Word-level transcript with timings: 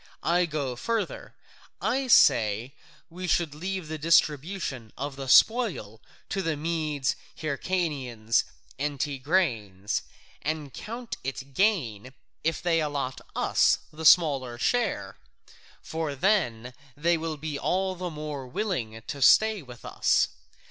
I 0.23 0.47
go 0.47 0.75
further: 0.75 1.35
I 1.79 2.07
say 2.07 2.73
that 2.75 3.03
we 3.13 3.27
should 3.27 3.53
leave 3.53 3.87
the 3.87 3.99
distribution 3.99 4.91
of 4.97 5.15
the 5.15 5.29
spoil 5.29 6.01
to 6.29 6.41
the 6.41 6.57
Medes, 6.57 7.15
the 7.35 7.41
Hyrcanians, 7.49 8.43
and 8.79 8.99
Tigranes, 8.99 10.01
and 10.41 10.73
count 10.73 11.17
it 11.23 11.53
gain 11.53 12.15
if 12.43 12.63
they 12.63 12.81
allot 12.81 13.21
us 13.35 13.77
the 13.93 14.03
smaller 14.03 14.57
share, 14.57 15.17
for 15.83 16.15
then 16.15 16.73
they 16.97 17.15
will 17.15 17.37
be 17.37 17.59
all 17.59 17.93
the 17.93 18.09
more 18.09 18.47
willing 18.47 19.03
to 19.05 19.21
stay 19.21 19.61
with 19.61 19.85
us. 19.85 20.29